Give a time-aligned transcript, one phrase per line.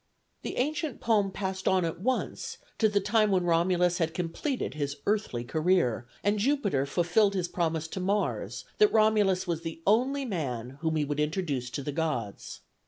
[0.41, 4.95] The ancient poem passed on at once to the time when Romulus had completed his
[5.05, 10.79] earthly career, and Jupiter fulfilled his promise to Mars, that Romulus was the only man
[10.81, 12.61] whom he would introduce among the gods.